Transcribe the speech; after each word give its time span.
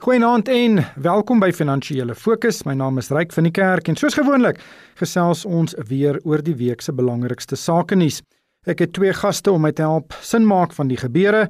Goeienaand 0.00 0.48
en 0.48 0.78
welkom 0.96 1.42
by 1.42 1.50
Finansiële 1.52 2.14
Fokus. 2.16 2.62
My 2.64 2.72
naam 2.72 2.96
is 2.96 3.10
Ryk 3.12 3.34
van 3.36 3.44
die 3.44 3.52
Kerk 3.52 3.88
en 3.92 3.98
soos 4.00 4.14
gewoonlik 4.16 4.56
gesels 4.96 5.42
ons 5.44 5.74
weer 5.90 6.16
oor 6.24 6.40
die 6.40 6.54
week 6.56 6.80
se 6.80 6.94
belangrikste 6.96 7.58
sake 7.60 7.98
nuus. 8.00 8.22
Ek 8.64 8.80
het 8.80 8.94
twee 8.96 9.12
gaste 9.12 9.52
om 9.52 9.60
my 9.60 9.74
te 9.76 9.84
help 9.84 10.16
sin 10.24 10.46
maak 10.48 10.72
van 10.72 10.88
die 10.88 10.96
gebeure. 10.96 11.42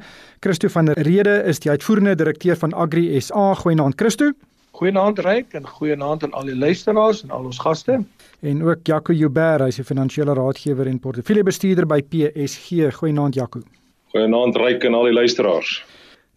Christo 0.42 0.66
van 0.74 0.90
der 0.90 0.98
Rede 1.06 1.36
is 1.46 1.62
die 1.62 1.70
uitvoerende 1.70 2.16
direkteur 2.18 2.58
van 2.58 2.74
Agri 2.74 3.04
SA. 3.22 3.52
Goeienaand 3.60 3.94
Christo. 4.02 4.32
Goeienaand 4.80 5.22
Ryk 5.22 5.54
en 5.54 5.70
goeienaand 5.70 6.26
aan 6.26 6.34
al 6.34 6.50
die 6.50 6.58
luisteraars 6.58 7.22
en 7.22 7.30
al 7.30 7.46
ons 7.52 7.62
gaste. 7.62 8.00
En 8.42 8.66
ook 8.66 8.82
Jaco 8.82 9.14
Joubert, 9.14 9.62
hy's 9.62 9.78
'n 9.78 9.86
finansiële 9.86 10.34
raadgewer 10.34 10.90
en 10.90 10.98
portefeuljebestuurder 10.98 11.86
by 11.86 12.02
PSG. 12.02 12.90
Goeienaand 12.98 13.34
Jaco. 13.34 13.62
Goeienaand 14.10 14.56
Ryk 14.56 14.82
en 14.82 14.94
al 14.94 15.04
die 15.04 15.14
luisteraars. 15.14 15.84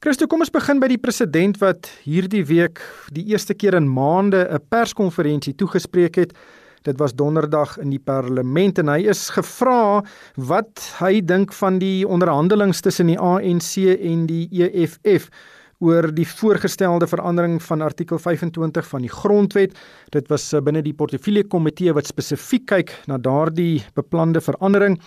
Christo, 0.03 0.25
kom 0.27 0.41
ons 0.43 0.51
begin 0.51 0.81
by 0.83 0.89
die 0.91 0.99
president 0.99 1.55
wat 1.61 1.87
hierdie 2.03 2.41
week 2.43 2.81
die 3.15 3.21
eerste 3.31 3.55
keer 3.55 3.77
in 3.77 3.85
maande 3.87 4.41
'n 4.43 4.59
perskonferensie 4.67 5.55
toegespreek 5.55 6.19
het. 6.19 6.33
Dit 6.83 6.99
was 6.99 7.15
donderdag 7.15 7.77
in 7.79 7.89
die 7.89 8.03
parlement 8.03 8.79
en 8.79 8.89
hy 8.89 9.07
is 9.07 9.29
gevra 9.29 10.03
wat 10.35 10.83
hy 10.99 11.21
dink 11.21 11.53
van 11.53 11.79
die 11.79 12.03
onderhandelinge 12.03 12.75
tussen 12.83 13.07
die 13.07 13.17
ANC 13.17 13.77
en 13.95 14.25
die 14.27 14.49
EFF 14.51 15.29
oor 15.79 16.09
die 16.15 16.27
voorgestelde 16.27 17.07
verandering 17.07 17.61
van 17.63 17.81
artikel 17.81 18.19
25 18.19 18.87
van 18.87 19.01
die 19.01 19.11
grondwet. 19.11 19.71
Dit 20.11 20.27
was 20.27 20.51
eh, 20.53 20.61
binne 20.61 20.81
die 20.81 20.93
portefeulje 20.93 21.43
komitee 21.47 21.93
wat 21.93 22.07
spesifiek 22.07 22.65
kyk 22.65 22.91
na 23.07 23.17
daardie 23.17 23.83
beplande 23.95 24.41
verandering. 24.41 24.99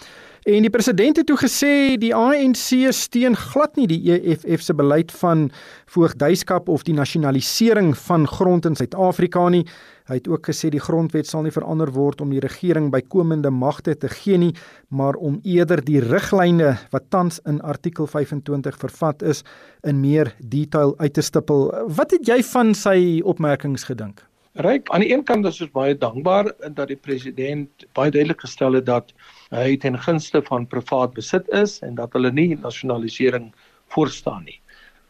En 0.47 0.63
die 0.63 0.71
president 0.71 1.17
het 1.19 1.27
toe 1.27 1.37
gesê 1.41 1.97
die 1.99 2.13
ANC 2.15 2.85
steun 2.95 3.35
glad 3.35 3.73
nie 3.75 3.89
die 3.91 4.13
EFF 4.15 4.63
se 4.63 4.75
beleid 4.79 5.11
van 5.19 5.49
voogdyskap 5.91 6.69
of 6.71 6.85
die 6.87 6.95
nasionalisering 6.95 7.89
van 7.99 8.29
grond 8.31 8.69
in 8.71 8.79
Suid-Afrika 8.79 9.43
nie. 9.51 9.65
Hy 10.07 10.21
het 10.21 10.31
ook 10.31 10.47
gesê 10.47 10.71
die 10.71 10.83
grondwet 10.85 11.27
sal 11.27 11.43
nie 11.43 11.51
verander 11.51 11.91
word 11.97 12.23
om 12.23 12.31
die 12.31 12.45
regering 12.45 12.93
bykomende 12.95 13.51
magte 13.51 13.97
te 13.99 14.07
gee 14.21 14.39
nie, 14.39 14.53
maar 14.87 15.19
om 15.19 15.41
eerder 15.43 15.83
die 15.83 15.99
riglyne 15.99 16.77
wat 16.95 17.11
tans 17.11 17.43
in 17.43 17.59
artikel 17.67 18.07
25 18.07 18.79
vervat 18.87 19.27
is 19.27 19.43
in 19.83 19.99
meer 19.99 20.31
detail 20.39 20.95
uit 21.03 21.19
te 21.19 21.27
stippel. 21.27 21.73
Wat 21.91 22.15
het 22.15 22.23
jy 22.23 22.39
van 22.55 22.71
sy 22.79 23.19
opmerkings 23.27 23.91
gedink? 23.91 24.23
Ryk, 24.57 24.89
aan 24.89 25.03
die 25.05 25.11
een 25.13 25.23
kant 25.29 25.45
is 25.45 25.59
ons 25.61 25.73
baie 25.75 25.93
dankbaar 26.01 26.47
dat 26.79 26.89
die 26.89 26.97
president 26.97 27.85
baie 27.93 28.09
duidelik 28.09 28.41
gestel 28.41 28.79
het 28.79 28.87
dat 28.89 29.11
hy 29.53 29.75
ten 29.77 29.99
gunste 30.01 30.41
van 30.47 30.65
privaat 30.73 31.13
besit 31.13 31.51
is 31.53 31.75
en 31.85 31.99
dat 31.99 32.15
hulle 32.17 32.31
nie 32.33 32.55
nasionalisering 32.63 33.51
voorstaan 33.93 34.47
nie. 34.47 34.57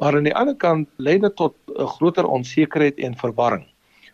Maar 0.03 0.19
aan 0.19 0.27
die 0.27 0.35
ander 0.35 0.57
kant 0.59 0.89
lei 0.99 1.15
dit 1.23 1.37
tot 1.39 1.55
'n 1.69 1.87
groter 1.95 2.27
onsekerheid 2.27 2.99
en 2.99 3.15
verwarring. 3.15 3.63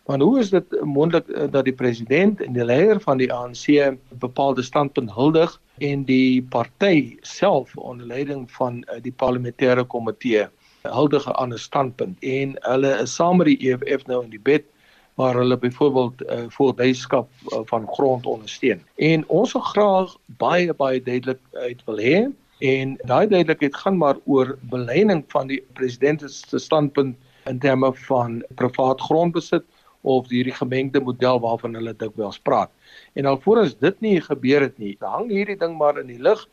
Want 0.04 0.22
hoe 0.22 0.40
is 0.40 0.50
dit 0.50 0.76
moontlik 0.84 1.28
eh, 1.28 1.48
dat 1.50 1.64
die 1.64 1.78
president 1.80 2.40
en 2.40 2.52
die 2.52 2.64
leier 2.64 3.00
van 3.00 3.16
die 3.16 3.32
ANC 3.32 3.68
'n 3.68 3.98
bepaalde 4.20 4.62
standpunt 4.62 5.14
huldig 5.14 5.60
en 5.78 6.04
die 6.04 6.42
party 6.42 7.16
self 7.22 7.76
onder 7.76 8.06
leiding 8.06 8.50
van 8.50 8.84
eh, 8.84 9.00
die 9.00 9.14
parlementêre 9.16 9.84
komitee 9.84 10.46
huldig 10.82 11.26
'n 11.26 11.40
ander 11.40 11.58
standpunt 11.58 12.18
en 12.20 12.56
hulle 12.60 13.00
is 13.00 13.14
saam 13.14 13.36
met 13.36 13.46
die 13.46 13.72
EFF 13.72 14.06
nou 14.06 14.24
in 14.24 14.30
die 14.30 14.44
bed 14.44 14.64
waar 15.22 15.38
hulle 15.38 15.58
byvoorbeeld 15.58 16.22
uh, 16.22 16.44
voogdyskap 16.56 17.28
uh, 17.46 17.60
van 17.70 17.86
grond 17.96 18.26
ondersteun. 18.26 18.82
En 18.96 19.26
ons 19.28 19.52
wil 19.52 19.66
graag 19.72 20.16
baie 20.42 20.74
baie 20.74 21.02
duidelik 21.02 21.40
uit 21.52 21.82
wil 21.86 22.00
hê 22.06 22.16
en 22.72 22.96
daai 23.10 23.26
duidelikheid 23.26 23.76
gaan 23.82 23.98
maar 23.98 24.18
oor 24.24 24.56
beleiding 24.70 25.24
van 25.34 25.50
die 25.50 25.60
president 25.78 26.22
se 26.26 26.58
standpunt 26.58 27.16
in 27.50 27.58
terme 27.58 27.90
van 28.06 28.42
privaat 28.54 29.00
grondbesit 29.00 29.64
of 30.02 30.28
hierdie 30.30 30.54
gemengde 30.54 31.00
model 31.00 31.40
waarvan 31.42 31.74
hulle 31.78 31.94
dikwels 31.98 32.38
praat. 32.38 32.70
En 33.18 33.26
alvorens 33.30 33.74
dit 33.78 34.00
nie 34.00 34.20
gebeur 34.20 34.66
het 34.66 34.78
nie, 34.78 34.96
hang 35.00 35.30
hierdie 35.30 35.58
ding 35.58 35.76
maar 35.78 35.98
in 36.02 36.10
die 36.10 36.22
lug 36.22 36.46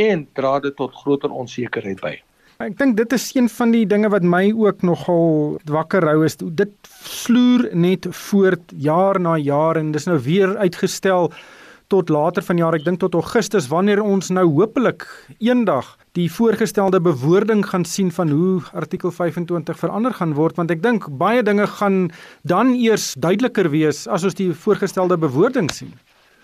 en 0.00 0.26
dra 0.36 0.58
dit 0.60 0.76
tot 0.76 0.96
groter 1.02 1.32
onsekerheid 1.32 2.00
by. 2.00 2.16
Ek 2.60 2.74
dink 2.76 2.98
dit 2.98 3.12
is 3.16 3.30
een 3.32 3.46
van 3.48 3.70
die 3.72 3.86
dinge 3.88 4.10
wat 4.12 4.24
my 4.26 4.50
ook 4.52 4.82
nogal 4.84 5.54
wakker 5.72 6.04
hou 6.04 6.26
is 6.26 6.34
dit 6.36 6.90
vloer 6.92 7.70
net 7.72 8.04
voort 8.26 8.74
jaar 8.76 9.16
na 9.16 9.38
jaar 9.40 9.80
en 9.80 9.94
dis 9.94 10.04
nou 10.04 10.18
weer 10.26 10.52
uitgestel 10.60 11.30
tot 11.88 12.12
later 12.12 12.44
vanjaar 12.44 12.76
ek 12.76 12.84
dink 12.84 13.00
tot 13.00 13.16
Augustus 13.16 13.70
wanneer 13.72 14.04
ons 14.04 14.28
nou 14.28 14.44
hopelik 14.58 15.08
eendag 15.38 15.88
die 16.20 16.28
voorgestelde 16.28 17.00
bewoording 17.00 17.64
gaan 17.64 17.88
sien 17.88 18.12
van 18.12 18.28
hoe 18.28 18.60
artikel 18.76 19.08
25 19.08 19.80
verander 19.80 20.12
gaan 20.20 20.36
word 20.36 20.60
want 20.60 20.76
ek 20.76 20.84
dink 20.84 21.08
baie 21.16 21.40
dinge 21.40 21.64
gaan 21.80 22.10
dan 22.44 22.76
eers 22.76 23.14
duideliker 23.16 23.72
wees 23.72 24.04
as 24.04 24.28
ons 24.28 24.36
die 24.36 24.52
voorgestelde 24.52 25.16
bewoording 25.16 25.72
sien. 25.72 25.96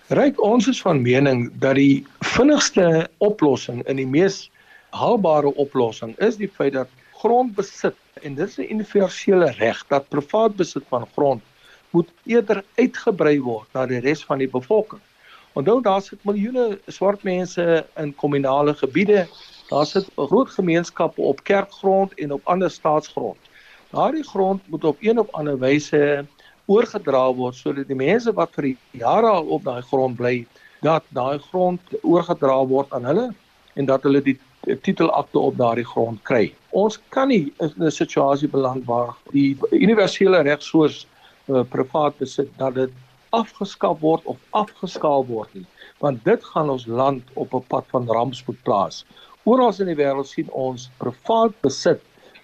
Ryk 0.09 0.41
ons 0.41 0.65
is 0.65 0.81
van 0.81 1.05
mening 1.05 1.51
dat 1.61 1.77
die 1.77 2.07
vinnigste 2.33 3.05
oplossing 3.21 3.85
in 3.85 4.01
die 4.01 4.09
mees 4.17 4.47
haalbare 4.89 5.53
oplossing 5.55 6.15
is 6.19 6.37
die 6.37 6.49
feit 6.49 6.73
dat 6.73 6.89
grondbesit 7.21 7.95
en 8.23 8.35
dit 8.35 8.47
is 8.47 8.57
'n 8.57 8.71
universele 8.73 9.51
reg 9.57 9.83
dat 9.87 10.09
privaat 10.09 10.55
besit 10.55 10.83
van 10.89 11.07
grond 11.15 11.41
moet 11.91 12.09
eerder 12.25 12.63
uitgebrei 12.75 13.39
word 13.41 13.67
na 13.73 13.85
die 13.85 13.99
res 13.99 14.23
van 14.25 14.37
die 14.37 14.49
bevolking. 14.49 15.01
Onthou 15.53 15.81
daar 15.81 16.01
sit 16.01 16.23
miljoene 16.25 16.79
swart 16.87 17.23
mense 17.23 17.85
in 17.97 18.15
kommunale 18.15 18.73
gebiede. 18.73 19.27
Daar 19.69 19.85
sit 19.85 20.09
groot 20.15 20.49
gemeenskappe 20.49 21.21
op 21.21 21.43
kerkgrond 21.43 22.13
en 22.13 22.31
op 22.31 22.41
ander 22.43 22.71
staatsgrond. 22.71 23.37
Daardie 23.89 24.23
grond 24.23 24.61
moet 24.67 24.83
op 24.83 24.97
een 24.99 25.19
of 25.19 25.31
ander 25.31 25.57
wyse 25.59 26.25
oorgedra 26.65 27.33
word 27.33 27.55
sodat 27.55 27.87
die 27.87 27.95
mense 27.95 28.33
wat 28.33 28.53
vir 28.53 28.73
jare 28.91 29.29
al 29.39 29.47
op 29.55 29.63
daai 29.63 29.81
grond 29.81 30.17
bly, 30.19 30.45
dat 30.81 31.03
daai 31.15 31.39
grond 31.39 31.81
oorgedra 32.01 32.57
word 32.67 32.91
aan 32.93 33.07
hulle 33.07 33.29
en 33.73 33.85
dat 33.85 34.03
hulle 34.03 34.21
die 34.21 34.37
titelakte 34.75 35.39
op 35.39 35.57
daardie 35.57 35.85
grond 35.85 36.21
kry. 36.27 36.53
Ons 36.69 36.99
kan 37.09 37.27
nie 37.27 37.53
in 37.59 37.73
'n 37.77 37.91
situasie 37.91 38.49
beland 38.49 38.85
waar 38.85 39.15
die 39.31 39.57
universele 39.71 40.41
reg 40.41 40.61
soos 40.61 41.05
uh, 41.47 41.63
privaat 41.63 42.17
besit 42.17 42.49
dat 42.57 42.75
dit 42.75 42.91
afgeskaf 43.29 43.99
word 43.99 44.25
of 44.25 44.37
afgeskaal 44.49 45.25
word 45.25 45.53
nie, 45.53 45.65
want 45.99 46.23
dit 46.25 46.43
gaan 46.43 46.69
ons 46.69 46.85
land 46.85 47.23
op 47.33 47.53
'n 47.53 47.63
pad 47.67 47.85
van 47.91 48.07
rampspoed 48.07 48.61
plaas. 48.63 49.05
Oral 49.43 49.73
in 49.79 49.85
die 49.85 49.95
wêreld 49.95 50.27
sien 50.27 50.49
ons 50.51 50.89
privaat 50.97 51.53
besit 51.61 52.01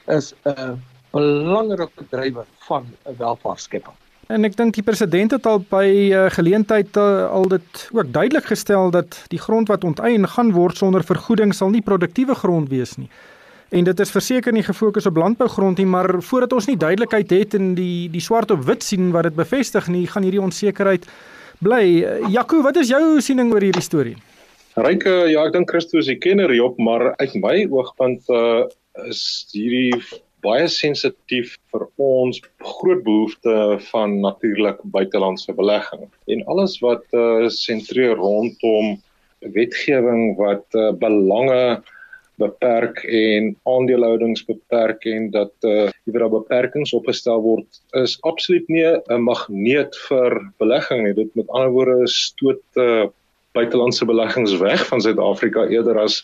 is 0.08 0.34
'n 0.46 0.80
belangrike 1.12 2.06
drywer 2.10 2.46
van 2.68 2.86
welvaartskepping. 3.18 4.03
En 4.32 4.48
ek 4.48 4.56
dink 4.56 4.78
die 4.78 4.86
president 4.86 5.34
het 5.36 5.48
al 5.50 5.60
by 5.68 5.84
uh, 5.88 6.26
geleentheid 6.32 6.96
uh, 6.96 7.28
al 7.28 7.50
dit 7.52 7.82
ook 7.92 8.12
duidelik 8.16 8.48
gestel 8.48 8.92
dat 8.94 9.18
die 9.34 9.40
grond 9.42 9.68
wat 9.68 9.84
onteien 9.84 10.28
gaan 10.28 10.54
word 10.56 10.80
sonder 10.80 11.04
vergoeding 11.04 11.52
sal 11.54 11.74
nie 11.74 11.84
produktiewe 11.84 12.36
grond 12.40 12.70
wees 12.72 12.96
nie. 12.96 13.10
En 13.74 13.84
dit 13.84 14.00
is 14.00 14.14
verseker 14.14 14.54
nie 14.54 14.64
gefokus 14.64 15.10
op 15.10 15.18
landbougrond 15.18 15.82
nie, 15.82 15.90
maar 15.90 16.22
voordat 16.22 16.54
ons 16.54 16.70
nie 16.70 16.78
duidelikheid 16.78 17.32
het 17.34 17.56
en 17.58 17.74
die 17.76 18.08
die 18.14 18.22
swart 18.22 18.52
op 18.54 18.64
wit 18.68 18.86
sien 18.86 19.12
wat 19.12 19.28
dit 19.28 19.36
bevestig 19.36 19.90
nie, 19.92 20.06
gaan 20.08 20.24
hierdie 20.24 20.44
onsekerheid 20.44 21.08
bly. 21.60 21.84
Uh, 21.84 22.30
Jaco, 22.32 22.62
wat 22.64 22.80
is 22.80 22.94
jou 22.94 23.20
siening 23.22 23.52
oor 23.52 23.66
hierdie 23.66 23.84
storie? 23.84 24.16
Ryke, 24.80 25.12
ja, 25.30 25.44
ek 25.44 25.54
dink 25.58 25.70
Christus 25.70 26.06
is 26.06 26.14
die 26.14 26.22
kenner 26.22 26.50
hierop, 26.50 26.80
maar 26.82 27.12
uit 27.20 27.36
my 27.38 27.58
oogpunt 27.70 28.30
uh, 28.34 28.64
is 29.10 29.26
hierdie 29.52 29.92
baie 30.44 30.68
sensitief 30.68 31.56
vir 31.72 31.88
ons 32.02 32.42
groot 32.60 33.02
behoefte 33.06 33.56
van 33.90 34.20
natuurlik 34.24 34.82
buitelandse 34.96 35.56
belegging. 35.58 36.10
En 36.28 36.46
alles 36.52 36.78
wat 36.84 37.04
uh 37.18 37.50
sentreer 37.50 38.16
rondom 38.20 38.98
wetgewing 39.56 40.38
wat 40.40 40.66
uh, 40.80 40.92
belange 41.00 41.82
beperk 42.42 43.04
en 43.04 43.52
aandelehoudings 43.70 44.46
beperk 44.48 45.06
en 45.06 45.30
dat 45.32 45.54
uh 45.70 45.90
jy 45.90 46.14
weet 46.14 46.24
daar 46.24 46.34
beperkings 46.34 46.94
opgestel 46.98 47.44
word 47.46 47.82
is 48.04 48.18
absoluut 48.30 48.68
nie 48.70 48.86
'n 48.86 49.22
magneet 49.22 49.96
vir 50.08 50.40
belegging 50.60 51.04
nie. 51.04 51.14
Dit 51.14 51.36
met 51.36 51.50
ander 51.50 51.72
woorde 51.72 52.08
stoot 52.08 52.64
uh 52.76 53.06
buitelandse 53.54 54.06
beleggings 54.06 54.58
weg 54.58 54.88
van 54.90 55.02
Suid-Afrika 55.02 55.68
eerder 55.70 56.00
as 56.00 56.24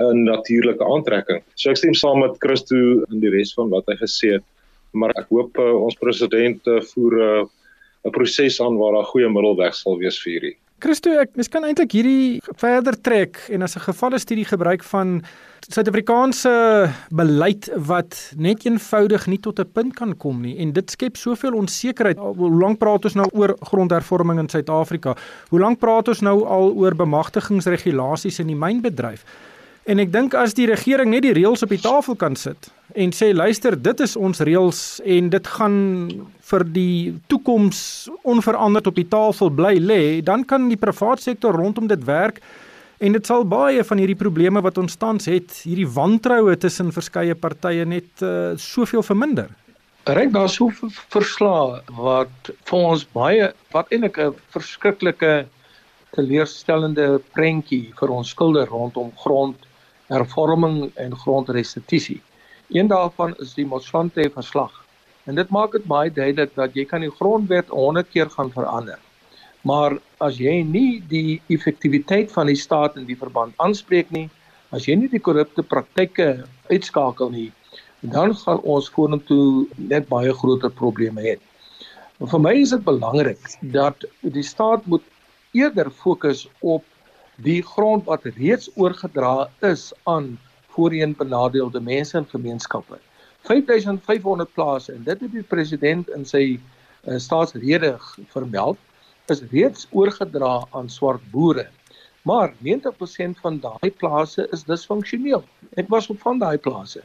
'n 0.00 0.24
natuurlike 0.24 0.84
aantrekking. 0.84 1.42
So 1.54 1.70
ek 1.70 1.80
stem 1.80 1.94
saam 1.94 2.20
met 2.20 2.38
Christo 2.38 2.76
in 3.10 3.20
die 3.20 3.30
res 3.30 3.54
van 3.54 3.70
wat 3.70 3.86
hy 3.90 3.96
gesê 4.00 4.32
het, 4.38 4.46
maar 4.92 5.10
ek 5.18 5.28
hoop 5.34 5.58
uh, 5.58 5.74
ons 5.84 5.98
president 6.00 6.60
uh, 6.66 6.80
voer 6.92 7.18
eh, 7.18 7.42
'n 7.42 8.08
uh, 8.08 8.14
proses 8.14 8.60
aan 8.60 8.78
waar 8.78 8.92
daar 8.92 9.10
goeie 9.12 9.28
middelweg 9.28 9.74
sal 9.74 9.98
wees 9.98 10.18
vir 10.22 10.32
hierdie. 10.32 10.56
Christo, 10.78 11.10
ek 11.18 11.32
mens 11.34 11.48
kan 11.50 11.64
eintlik 11.66 11.90
hierdie 11.90 12.38
verder 12.62 12.94
trek 13.02 13.40
en 13.50 13.62
as 13.66 13.74
'n 13.74 13.82
gevalle 13.90 14.18
studie 14.18 14.46
gebruik 14.46 14.84
van 14.84 15.24
Suid-Afrikaanse 15.66 16.52
beleid 17.10 17.66
wat 17.74 18.14
net 18.38 18.62
eenvoudig 18.64 19.26
nie 19.26 19.40
tot 19.42 19.58
'n 19.58 19.72
punt 19.74 19.94
kan 19.94 20.16
kom 20.16 20.40
nie 20.40 20.56
en 20.58 20.72
dit 20.72 20.90
skep 20.90 21.16
soveel 21.16 21.58
onsekerheid. 21.58 22.16
Hoe 22.16 22.50
lank 22.50 22.78
praat 22.78 23.04
ons 23.04 23.14
nou 23.14 23.28
oor 23.32 23.56
grondhervorming 23.60 24.38
in 24.38 24.48
Suid-Afrika? 24.48 25.16
Hoe 25.50 25.60
lank 25.60 25.78
praat 25.78 26.08
ons 26.08 26.20
nou 26.20 26.46
al 26.46 26.72
oor 26.72 26.94
bemagtigingsregulasies 26.94 28.38
in 28.38 28.46
die 28.46 28.56
mynbedryf? 28.56 29.24
En 29.88 29.96
ek 30.02 30.10
dink 30.12 30.34
as 30.36 30.52
die 30.52 30.66
regering 30.68 31.08
net 31.14 31.24
die 31.24 31.32
reëls 31.32 31.62
op 31.64 31.70
die 31.72 31.80
tafel 31.80 32.16
kan 32.20 32.34
sit 32.36 32.68
en 32.98 33.12
sê 33.12 33.30
luister, 33.32 33.76
dit 33.76 34.00
is 34.04 34.16
ons 34.20 34.40
reëls 34.44 34.78
en 35.16 35.28
dit 35.32 35.48
gaan 35.54 35.76
vir 36.50 36.64
die 36.74 37.14
toekoms 37.32 37.80
onveranderd 38.28 38.88
op 38.90 38.96
die 38.96 39.06
tafel 39.08 39.52
bly 39.52 39.74
lê, 39.80 40.00
dan 40.24 40.44
kan 40.48 40.66
die 40.68 40.76
private 40.80 41.24
sektor 41.24 41.56
rondom 41.56 41.88
dit 41.88 42.04
werk 42.08 42.40
en 43.00 43.16
dit 43.16 43.30
sal 43.30 43.46
baie 43.48 43.84
van 43.84 44.00
hierdie 44.02 44.18
probleme 44.18 44.60
wat 44.64 44.80
ons 44.82 44.96
tans 45.00 45.28
het, 45.30 45.56
hierdie 45.64 45.88
wantroue 45.88 46.56
tussen 46.60 46.92
verskeie 46.92 47.36
partye 47.38 47.86
net 47.88 48.24
uh, 48.24 48.56
soveel 48.60 49.04
verminder. 49.06 49.52
Reg 50.08 50.32
daar 50.34 50.50
so 50.52 50.72
verslae 51.12 51.80
wat 51.96 52.52
vir 52.68 52.90
ons 52.92 53.06
baie 53.16 53.52
wat 53.72 53.92
eintlik 53.92 54.20
'n 54.20 54.36
verskriklike 54.52 55.32
teleurstellende 56.16 57.20
prentjie 57.36 57.92
vir 58.00 58.12
ons 58.12 58.36
skilder 58.36 58.68
rondom 58.68 59.12
grondhervorming 60.08 60.90
en 60.96 61.16
grondrestituisie. 61.16 62.20
Een 62.70 62.88
daarvan 62.88 63.34
is 63.38 63.54
die 63.54 63.66
Moslante 63.66 64.30
verslag. 64.34 64.72
En 65.24 65.34
dit 65.34 65.48
maak 65.50 65.72
dit 65.72 65.84
baie 65.84 66.10
duidelik 66.10 66.54
dat 66.54 66.74
jy 66.74 66.84
kan 66.84 67.00
die 67.00 67.10
grondwet 67.10 67.68
100 67.68 68.08
keer 68.08 68.30
gaan 68.30 68.50
verander. 68.52 68.98
Maar 69.62 69.98
as 70.20 70.38
jy 70.38 70.62
nie 70.64 71.02
die 71.08 71.42
effektiwiteit 71.48 72.32
van 72.32 72.46
die 72.46 72.56
staat 72.56 72.96
in 72.96 73.04
die 73.04 73.16
verband 73.16 73.54
aanspreek 73.58 74.10
nie, 74.10 74.30
as 74.72 74.86
jy 74.88 74.96
nie 74.96 75.08
die 75.08 75.20
korrupte 75.20 75.62
praktyke 75.62 76.44
uitskakel 76.70 77.30
nie, 77.30 77.52
dan 78.00 78.34
gaan 78.34 78.60
ons 78.62 78.88
vorentoe 78.88 79.66
net 79.76 80.08
baie 80.08 80.32
groter 80.32 80.70
probleme 80.70 81.20
hê. 81.20 81.36
Vir 82.18 82.40
my 82.40 82.54
is 82.56 82.72
dit 82.72 82.84
belangrik 82.84 83.40
dat 83.74 84.04
die 84.22 84.42
staat 84.42 84.86
moet 84.86 85.04
eerder 85.52 85.90
fokus 85.90 86.46
op 86.60 86.84
die 87.42 87.62
grond 87.62 88.06
wat 88.08 88.24
reeds 88.34 88.70
oorgedra 88.74 89.48
is 89.62 89.92
aan 90.10 90.38
voorheen 90.74 91.14
benadeelde 91.16 91.80
mense 91.80 92.16
en 92.18 92.26
gemeenskappe. 92.26 92.98
5500 93.46 94.52
plase 94.52 94.92
en 94.92 95.04
dit 95.06 95.20
het 95.20 95.32
die 95.32 95.46
president 95.46 96.08
in 96.16 96.26
sy 96.26 96.58
uh, 96.58 97.18
staatsrede 97.18 97.94
vermeld 98.32 98.78
is 99.30 99.44
reeds 99.52 99.86
oorgedra 99.92 100.64
aan 100.74 100.90
swart 100.90 101.22
boere. 101.30 101.68
Maar 102.26 102.52
90% 102.64 103.38
van 103.44 103.60
daai 103.62 103.90
plase 103.90 104.48
is 104.52 104.66
disfunksioneel. 104.66 105.44
Ek 105.78 105.86
was 105.88 106.10
op 106.10 106.18
van 106.24 106.42
daai 106.42 106.58
plase. 106.58 107.04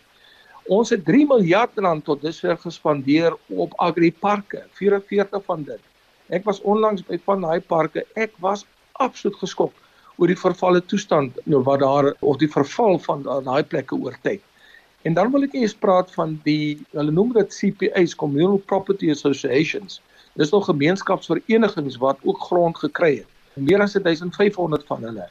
Ons 0.72 0.90
het 0.96 1.06
3 1.06 1.28
miljard 1.30 1.78
rand 1.78 2.06
tot 2.08 2.24
dusver 2.24 2.58
gespandeer 2.58 3.36
op 3.52 3.76
agriparke, 3.78 4.64
44 4.80 5.46
van 5.46 5.64
dit. 5.68 5.80
Ek 6.34 6.46
was 6.48 6.62
onlangs 6.62 7.06
by 7.06 7.20
van 7.26 7.44
daai 7.46 7.62
parke. 7.62 8.08
Ek 8.16 8.34
was 8.42 8.66
absoluut 8.98 9.38
geskok 9.44 9.83
oor 10.18 10.30
die 10.30 10.40
vervalle 10.40 10.82
toestand 10.86 11.38
nou 11.50 11.62
wat 11.68 11.82
daar 11.82 12.10
of 12.22 12.40
die 12.42 12.50
verval 12.52 13.00
van 13.06 13.24
daai 13.26 13.64
plekke 13.64 13.98
oor 13.98 14.18
tyd. 14.22 14.42
En 15.04 15.18
dan 15.18 15.32
wil 15.34 15.44
ek 15.48 15.56
eers 15.58 15.76
praat 15.76 16.12
van 16.16 16.38
die 16.46 16.80
hulle 16.96 17.12
noem 17.12 17.34
dit 17.36 17.56
CPA's 17.58 18.16
Communal 18.16 18.62
Property 18.72 19.10
Associations. 19.12 20.00
Dis 20.40 20.54
nog 20.54 20.70
gemeenskapsverenigings 20.70 21.98
wat 22.02 22.22
ook 22.24 22.40
grond 22.48 22.78
gekry 22.80 23.16
het. 23.18 23.30
Meer 23.60 23.84
as 23.84 23.98
1500 23.98 24.86
van 24.88 25.04
hulle. 25.04 25.28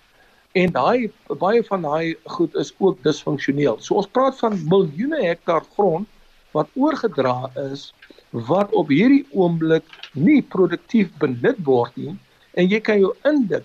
En 0.52 0.74
daai 0.74 1.08
baie 1.40 1.62
van 1.64 1.86
daai 1.86 2.16
goed 2.36 2.54
is 2.60 2.74
ook 2.78 3.00
disfunksioneel. 3.06 3.78
So 3.80 3.96
ons 4.02 4.10
praat 4.12 4.36
van 4.42 4.58
miljoene 4.68 5.22
hektaar 5.24 5.64
grond 5.78 6.08
wat 6.52 6.68
oorgedra 6.76 7.48
is 7.72 7.88
wat 8.30 8.72
op 8.76 8.92
hierdie 8.92 9.24
oomblik 9.32 9.88
nie 10.12 10.42
produktief 10.42 11.08
benut 11.20 11.58
word 11.64 11.96
nie 11.96 12.12
en 12.54 12.68
jy 12.68 12.80
kan 12.84 13.00
jou 13.00 13.12
indink 13.28 13.64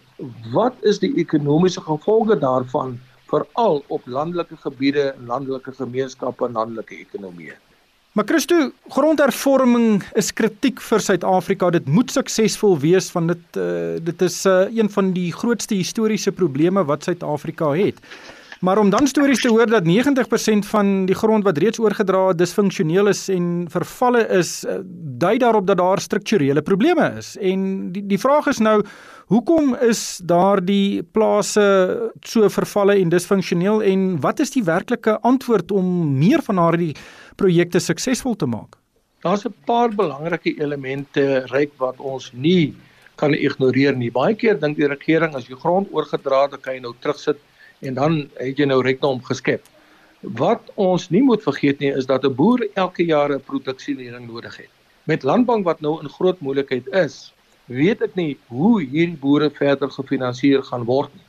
wat 0.53 0.75
is 0.87 0.99
die 1.03 1.13
ekonomiese 1.19 1.83
gevolge 1.83 2.39
daarvan 2.39 2.97
veral 3.27 3.81
op 3.91 4.05
landelike 4.07 4.55
gebiede, 4.63 5.13
landelike 5.27 5.73
gemeenskappe 5.75 6.47
en 6.47 6.55
landelike 6.55 6.95
ekonomieë. 6.95 7.57
Maar 8.17 8.25
Christo, 8.25 8.71
grondhervorming 8.89 9.99
is 10.17 10.31
kritiek 10.33 10.79
vir 10.81 11.03
Suid-Afrika. 11.05 11.67
Dit 11.75 11.85
moet 11.85 12.09
suksesvol 12.09 12.79
wees 12.81 13.11
want 13.13 13.29
dit 13.29 13.59
uh, 13.61 13.99
dit 14.01 14.23
is 14.25 14.39
uh, 14.49 14.63
een 14.73 14.89
van 14.89 15.11
die 15.13 15.27
grootste 15.35 15.77
historiese 15.77 16.33
probleme 16.33 16.81
wat 16.89 17.05
Suid-Afrika 17.05 17.75
het. 17.77 18.01
Maar 18.59 18.77
om 18.77 18.89
dan 18.89 19.07
stories 19.07 19.41
te 19.41 19.49
hoor 19.49 19.69
dat 19.69 19.83
90% 19.83 20.65
van 20.65 21.05
die 21.05 21.15
grond 21.15 21.43
wat 21.43 21.57
reeds 21.57 21.79
oorgedra 21.79 22.29
is 22.29 22.35
disfunksioneel 22.35 23.07
is 23.07 23.27
en 23.29 23.67
vervalle 23.69 24.27
is, 24.27 24.65
eh, 24.65 24.79
dui 25.17 25.37
daarop 25.37 25.67
dat 25.67 25.77
daar 25.77 25.99
strukturele 25.99 26.61
probleme 26.61 27.13
is. 27.17 27.37
En 27.37 27.91
die 27.91 28.05
die 28.05 28.19
vraag 28.19 28.47
is 28.47 28.57
nou, 28.57 28.83
hoekom 29.25 29.75
is 29.75 30.21
daardie 30.23 31.03
plase 31.03 32.11
so 32.21 32.49
vervalle 32.49 32.95
en 32.97 33.09
disfunksioneel 33.09 33.83
en 33.83 34.19
wat 34.21 34.39
is 34.39 34.51
die 34.51 34.63
werklike 34.63 35.19
antwoord 35.21 35.71
om 35.71 36.17
meer 36.17 36.41
van 36.41 36.55
daardie 36.55 36.95
projekte 37.35 37.79
suksesvol 37.79 38.35
te 38.35 38.45
maak? 38.45 38.75
Daar's 39.21 39.45
'n 39.45 39.53
paar 39.65 39.89
belangrike 39.89 40.57
elemente 40.59 41.45
ryk 41.51 41.71
wat 41.77 41.99
ons 41.99 42.31
nie 42.33 42.75
kan 43.15 43.33
ignoreer 43.33 43.95
nie. 43.95 44.11
Baie 44.11 44.35
keer 44.35 44.59
dink 44.59 44.77
die 44.77 44.87
regering 44.87 45.35
as 45.35 45.47
jy 45.47 45.55
grond 45.55 45.87
oorgedra 45.91 46.41
het, 46.41 46.51
dan 46.51 46.61
kan 46.61 46.73
jy 46.73 46.79
nou 46.79 46.93
terugsit 47.01 47.37
en 47.79 47.93
dan 47.93 48.29
het 48.33 48.57
jy 48.57 48.65
nou 48.65 48.81
reknom 48.81 49.21
geskep. 49.23 49.63
Wat 50.21 50.71
ons 50.75 51.09
nie 51.13 51.21
moet 51.21 51.43
vergeet 51.43 51.79
nie 51.79 51.93
is 51.93 52.05
dat 52.05 52.25
'n 52.25 52.35
boer 52.35 52.67
elke 52.73 53.05
jaar 53.05 53.31
'n 53.31 53.43
produksielering 53.43 54.27
nodig 54.27 54.57
het. 54.57 54.73
Met 55.03 55.23
landbank 55.23 55.65
wat 55.65 55.81
nou 55.81 56.01
in 56.01 56.09
groot 56.09 56.39
moeilikheid 56.39 56.87
is, 56.87 57.33
weet 57.65 58.01
ek 58.01 58.15
nie 58.15 58.37
hoe 58.47 58.81
hierdie 58.81 59.17
boere 59.17 59.49
verder 59.49 59.91
gefinansier 59.91 60.63
gaan 60.63 60.83
word 60.83 61.13
nie. 61.13 61.23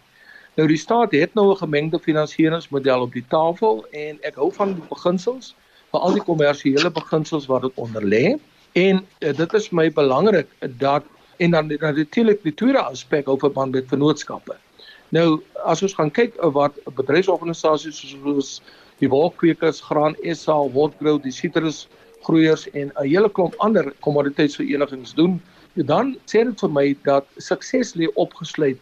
Nou 0.58 0.68
die 0.68 0.76
staat 0.76 1.12
het 1.12 1.34
nou 1.34 1.52
'n 1.52 1.56
gemengde 1.56 1.98
finansieringsmodel 1.98 3.00
op 3.00 3.12
die 3.12 3.24
tafel 3.28 3.86
en 3.90 4.18
ek 4.22 4.34
hou 4.34 4.52
van 4.52 4.74
die 4.74 4.88
beginsels, 4.88 5.54
veral 5.90 6.12
die 6.12 6.22
kommersiële 6.22 6.90
beginsels 6.90 7.46
wat 7.46 7.62
dit 7.62 7.72
onder 7.74 8.02
lê. 8.02 8.38
En 8.72 9.06
uh, 9.20 9.36
dit 9.36 9.52
is 9.54 9.70
my 9.70 9.92
belangrik 9.92 10.48
dat 10.78 11.04
en 11.36 11.50
dan 11.50 11.66
natuurlik 11.66 12.42
die 12.42 12.54
tweede 12.54 12.82
aspek 12.82 13.28
oor 13.28 13.38
verband 13.38 13.72
met 13.72 13.88
vennootskappe. 13.88 14.56
Nou 15.16 15.40
as 15.64 15.82
ons 15.82 15.94
gaan 15.96 16.10
kyk 16.12 16.34
wat 16.52 16.76
bedryfsorganisasies 16.99 18.00
soos 18.10 18.58
die 19.00 19.08
wolkkwekers, 19.08 19.81
Graan 19.81 20.16
SA, 20.34 20.58
Wortgrow, 20.75 21.20
die 21.22 21.32
sitrusgroeiers 21.32 22.66
en 22.75 22.90
'n 22.90 23.08
hele 23.08 23.31
klomp 23.31 23.55
ander 23.58 23.93
kommoditeitsverenigings 24.00 25.14
doen, 25.14 25.40
dan 25.76 26.16
sê 26.26 26.44
dit 26.44 26.60
vir 26.60 26.70
my 26.70 26.96
dat 27.05 27.26
sukses 27.38 27.94
lê 27.94 28.08
opgesluit 28.14 28.78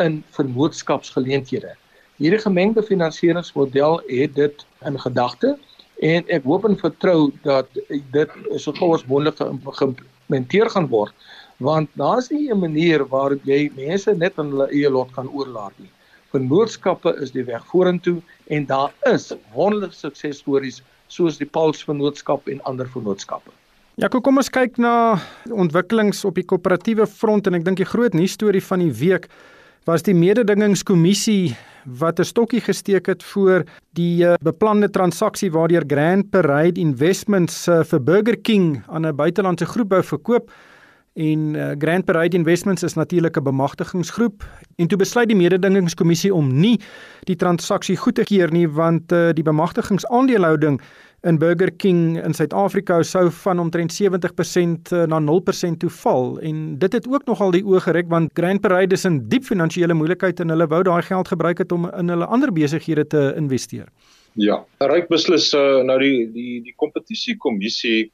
in 0.00 0.24
vennootskapsgeleenthede. 0.36 1.76
Hierdie 2.18 2.42
gemengde 2.42 2.82
finansieringsmodel 2.82 4.02
het 4.06 4.34
dit 4.34 4.66
in 4.84 4.98
gedagte 5.00 5.58
en 6.02 6.24
ek 6.28 6.44
hoop 6.44 6.64
en 6.64 6.76
vertrou 6.76 7.32
dat 7.42 7.68
dit 7.88 8.30
so 8.56 8.72
gou 8.72 8.94
as 8.94 9.06
moontlik 9.06 9.38
geïmplementeer 9.38 10.70
gaan 10.70 10.88
word 10.88 11.14
want 11.58 11.90
daar's 11.94 12.30
nie 12.30 12.50
'n 12.50 12.58
manier 12.58 13.04
waarop 13.08 13.44
jy 13.44 13.70
mense 13.76 14.14
net 14.14 14.38
aan 14.38 14.50
hulle 14.50 14.68
eie 14.70 14.90
lot 14.90 15.12
kan 15.12 15.28
oorlaat 15.28 15.72
nie. 15.78 15.90
Vennootskappe 16.32 17.16
is 17.20 17.30
die 17.30 17.44
weg 17.44 17.64
vorentoe 17.66 18.22
en 18.46 18.66
daar 18.66 18.92
is 19.12 19.32
wonderlike 19.54 19.94
suksesstories 19.94 20.82
soos 21.06 21.38
die 21.38 21.46
Pauls 21.46 21.84
Vennootskap 21.84 22.48
en 22.48 22.62
ander 22.62 22.88
vennootskappe. 22.88 23.50
Ja, 24.00 24.08
kom 24.08 24.36
ons 24.36 24.48
kyk 24.48 24.78
na 24.78 25.20
ontwikkelings 25.50 26.24
op 26.24 26.34
die 26.34 26.46
koöperatiewe 26.48 27.06
front 27.06 27.46
en 27.46 27.54
ek 27.54 27.64
dink 27.64 27.76
die 27.76 27.84
groot 27.84 28.14
nuus 28.14 28.32
storie 28.32 28.62
van 28.64 28.78
die 28.78 28.92
week 28.92 29.28
was 29.84 30.02
die 30.06 30.14
mededingingskommissie 30.14 31.52
wat 31.84 32.18
'n 32.18 32.24
stokkie 32.24 32.60
gesteek 32.60 33.06
het 33.06 33.22
voor 33.22 33.64
die 33.98 34.24
uh, 34.24 34.34
beplande 34.40 34.88
transaksie 34.90 35.50
waardeur 35.50 35.84
Grand 35.86 36.30
Parade 36.30 36.80
Investments 36.80 37.68
uh, 37.68 37.82
vir 37.84 38.00
Burger 38.00 38.36
King 38.36 38.82
aan 38.86 39.06
'n 39.06 39.16
buitelandse 39.16 39.66
groep 39.66 39.90
wou 39.90 40.02
verkoop. 40.02 40.50
En 41.12 41.54
uh, 41.54 41.70
Grand 41.78 42.04
Parade 42.04 42.36
Investments 42.36 42.82
is 42.82 42.94
natuurlik 42.94 43.36
'n 43.36 43.42
bemagtigingsgroep 43.42 44.44
en 44.76 44.86
toe 44.86 44.98
besluit 44.98 45.28
die 45.28 45.36
mededingingskommissie 45.36 46.34
om 46.34 46.60
nie 46.60 46.80
die 47.24 47.36
transaksie 47.36 47.96
goed 47.96 48.14
te 48.14 48.24
keur 48.24 48.50
nie 48.52 48.68
want 48.68 49.12
uh, 49.12 49.28
die 49.32 49.42
bemagtigingsaandeelhouding 49.42 50.80
in 51.22 51.38
Burger 51.38 51.70
King 51.70 52.24
in 52.24 52.34
Suid-Afrika 52.34 53.02
sou 53.02 53.30
van 53.30 53.58
omtrent 53.58 53.92
70% 53.92 54.92
uh, 54.92 55.04
na 55.04 55.20
0% 55.20 55.76
toe 55.78 55.90
val 55.90 56.40
en 56.40 56.78
dit 56.78 56.92
het 56.92 57.08
ook 57.08 57.24
nogal 57.24 57.50
die 57.50 57.64
oë 57.64 57.80
gereg 57.80 58.08
want 58.08 58.30
Grand 58.32 58.60
Parade 58.60 58.94
is 58.94 59.04
in 59.04 59.28
diep 59.28 59.44
finansiële 59.44 59.94
moeilikheid 59.94 60.40
en 60.40 60.48
hulle 60.48 60.66
wou 60.66 60.82
daai 60.82 61.02
geld 61.02 61.28
gebruik 61.28 61.58
het 61.58 61.72
om 61.72 61.90
in 61.92 62.08
hulle 62.08 62.26
ander 62.26 62.52
besighede 62.52 63.06
te 63.06 63.34
investeer. 63.36 63.86
Ja, 64.34 64.64
ryk 64.80 65.08
beslis 65.12 65.52
uh, 65.52 65.82
nou 65.84 65.98
die 66.00 66.32
die 66.32 66.62
die 66.64 66.74
kompetisiekommissie 66.76 68.10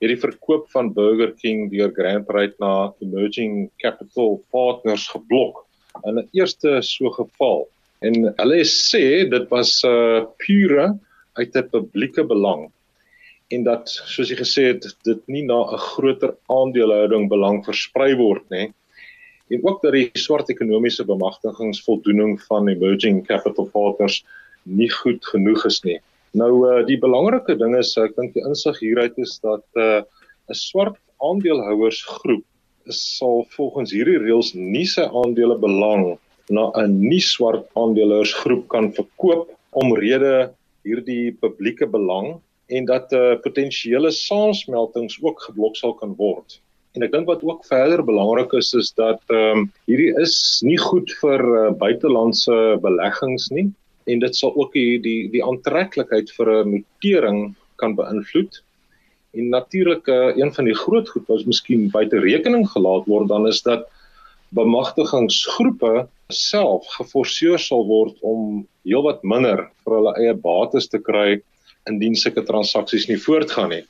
hierdie 0.00 0.20
verkoop 0.20 0.70
van 0.72 0.92
Burger 0.96 1.34
King 1.36 1.68
deur 1.72 1.92
Grand 1.92 2.26
Prix 2.26 2.56
na 2.58 2.92
Emerging 3.04 3.68
Capital 3.82 4.40
Partners 4.50 5.08
geblok 5.12 5.66
in 6.04 6.18
'n 6.18 6.28
eerste 6.32 6.80
so 6.82 7.10
geval. 7.10 7.68
En 8.00 8.32
hulle 8.36 8.64
sê 8.64 9.28
dit 9.28 9.46
was 9.50 9.84
'n 9.84 9.88
uh, 9.88 10.26
pure 10.38 10.98
uit 11.36 11.56
'n 11.56 11.68
publieke 11.68 12.24
belang 12.24 12.70
en 13.50 13.64
dat 13.66 13.88
soos 13.88 14.30
jy 14.30 14.36
gesê 14.38 14.66
het 14.70 14.86
dit 15.04 15.22
nie 15.26 15.42
na 15.42 15.58
'n 15.62 15.78
groter 15.92 16.36
aandelehouding 16.48 17.28
belang 17.28 17.64
versprei 17.64 18.14
word 18.16 18.44
nê. 18.50 18.72
en 19.50 19.64
ook 19.66 19.82
dat 19.82 19.92
die 19.92 20.10
swart 20.14 20.48
ekonomiese 20.48 21.04
bemagtigingsvoldoening 21.04 22.40
van 22.42 22.68
emerging 22.68 23.26
capital 23.26 23.66
partners 23.66 24.24
nie 24.62 24.90
goed 24.90 25.26
genoeg 25.26 25.64
is 25.66 25.82
nie. 25.82 25.98
Nou 26.38 26.52
uh, 26.68 26.80
die 26.86 26.98
belangrike 27.00 27.56
ding 27.58 27.74
is 27.78 27.96
ek 27.98 28.14
dink 28.18 28.36
die 28.36 28.44
insig 28.46 28.78
hieruit 28.78 29.16
is 29.18 29.38
dat 29.42 29.64
uh, 29.74 30.02
'n 30.50 30.54
swart 30.54 30.98
aandeelhouersgroep 31.18 32.44
sal 32.94 33.44
volgens 33.56 33.90
hierdie 33.94 34.18
reëls 34.18 34.54
nie 34.54 34.86
sy 34.86 35.06
aandele 35.10 35.56
belang 35.58 36.18
na 36.50 36.70
'n 36.78 37.00
nie 37.02 37.22
swart 37.22 37.66
aandeelhouersgroep 37.74 38.68
kan 38.68 38.92
verkoop 38.94 39.50
omrede 39.82 40.52
hierdie 40.86 41.34
publieke 41.42 41.86
belang 41.86 42.38
en 42.70 42.86
dat 42.86 43.12
uh, 43.12 43.34
potensiële 43.42 44.10
saamsmeltings 44.14 45.18
ook 45.22 45.42
geblok 45.42 45.76
sal 45.76 45.94
kan 45.98 46.14
word. 46.14 46.60
En 46.94 47.02
ek 47.02 47.12
dink 47.12 47.26
wat 47.26 47.42
ook 47.42 47.66
verder 47.66 48.02
belangrik 48.06 48.54
is 48.58 48.70
is 48.74 48.94
dat 48.94 49.22
ehm 49.30 49.66
um, 49.66 49.68
hierdie 49.90 50.14
is 50.22 50.62
nie 50.62 50.78
goed 50.78 51.10
vir 51.22 51.42
uh, 51.42 51.70
buitelandse 51.74 52.78
beleggings 52.82 53.50
nie 53.50 53.70
en 54.06 54.18
dit 54.18 54.36
sal 54.36 54.54
ook 54.56 54.72
die 54.72 54.98
die 55.02 55.28
die 55.32 55.44
aantreklikheid 55.44 56.30
vir 56.36 56.50
'n 56.56 56.70
notering 56.74 57.54
kan 57.76 57.94
beïnvloed. 57.94 58.62
En 59.32 59.48
natuurlik 59.48 60.06
uh, 60.08 60.36
een 60.36 60.52
van 60.54 60.64
die 60.64 60.74
groot 60.74 61.08
goed 61.08 61.26
wat 61.28 61.46
miskien 61.46 61.90
buite 61.90 62.18
rekening 62.18 62.66
gelaat 62.68 63.06
word 63.06 63.28
dan 63.28 63.46
is 63.46 63.62
dat 63.62 63.86
bemagtigingsgroepe 64.50 66.08
self 66.28 66.86
geforseer 66.96 67.58
sal 67.58 67.86
word 67.86 68.16
om 68.26 68.66
heelwat 68.84 69.22
minder 69.22 69.68
vir 69.84 69.94
hulle 69.94 70.14
eie 70.18 70.34
bates 70.34 70.88
te 70.90 70.98
kry 70.98 71.40
indien 71.90 72.16
sulke 72.18 72.42
transaksies 72.42 73.06
nie 73.08 73.18
voortgaan 73.18 73.70
nie. 73.70 73.84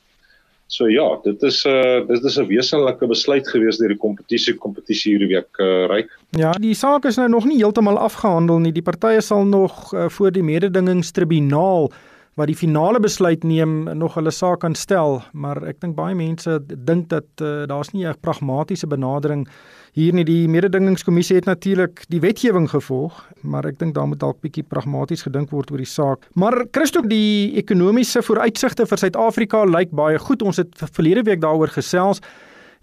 So 0.71 0.87
ja, 0.87 1.19
dit 1.25 1.43
is 1.43 1.65
'n 1.67 1.69
uh, 1.69 2.07
dit 2.07 2.25
is 2.25 2.39
'n 2.39 2.47
wesenlike 2.47 3.07
besluit 3.07 3.49
gewees 3.49 3.79
deur 3.79 3.89
die 3.91 3.99
kompetisie 3.99 4.55
kompetisie 4.55 5.17
hierdie 5.17 5.35
week 5.35 5.59
uh, 5.59 5.87
ryk. 5.91 6.11
Ja, 6.39 6.53
die 6.53 6.75
saak 6.75 7.05
is 7.05 7.17
nou 7.19 7.29
nog 7.29 7.45
nie 7.45 7.59
heeltemal 7.59 7.99
afgehandel 7.99 8.59
nie. 8.59 8.73
Die 8.73 8.83
partye 8.83 9.21
sal 9.21 9.45
nog 9.45 9.91
uh, 9.95 10.09
voor 10.09 10.31
die 10.31 10.43
mededingingstribunaal 10.47 11.91
wat 12.41 12.49
die 12.49 12.57
finale 12.57 13.01
besluit 13.01 13.45
neem 13.45 13.85
nog 14.01 14.17
hulle 14.17 14.33
saak 14.33 14.63
kan 14.65 14.75
stel, 14.75 15.21
maar 15.33 15.61
ek 15.69 15.83
dink 15.83 15.97
baie 15.99 16.17
mense 16.17 16.57
dink 16.65 17.11
dat 17.13 17.29
uh, 17.45 17.67
daar's 17.69 17.93
nie 17.93 18.07
'n 18.07 18.17
pragmatiese 18.21 18.89
benadering 18.89 19.47
hier 19.93 20.15
nie 20.15 20.25
die 20.25 20.49
mededingingskommissie 20.49 21.37
het 21.37 21.49
natuurlik 21.49 22.05
die 22.09 22.21
wetgewing 22.21 22.69
gevolg, 22.71 23.17
maar 23.43 23.67
ek 23.67 23.79
dink 23.79 23.95
daar 23.95 24.07
moet 24.07 24.21
dalk 24.21 24.41
bietjie 24.41 24.63
pragmaties 24.63 25.23
gedink 25.27 25.51
word 25.51 25.71
oor 25.71 25.83
die 25.83 25.87
saak. 25.87 26.29
Maar 26.35 26.65
Christo, 26.71 27.03
die 27.03 27.57
ekonomiese 27.59 28.23
vooruitsigte 28.23 28.87
vir 28.87 28.99
Suid-Afrika 28.99 29.65
lyk 29.65 29.91
baie 29.91 30.19
goed. 30.19 30.43
Ons 30.43 30.57
het 30.63 30.71
verlede 30.93 31.23
week 31.27 31.41
daaroor 31.41 31.69
gesels. 31.75 32.21